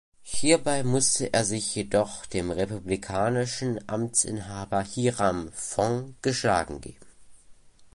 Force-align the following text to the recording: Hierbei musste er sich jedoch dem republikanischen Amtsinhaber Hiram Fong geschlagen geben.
Hierbei 0.23 0.81
musste 0.81 1.31
er 1.31 1.45
sich 1.45 1.75
jedoch 1.75 2.25
dem 2.25 2.49
republikanischen 2.49 3.87
Amtsinhaber 3.87 4.81
Hiram 4.81 5.51
Fong 5.53 6.15
geschlagen 6.23 6.81
geben. 6.81 7.05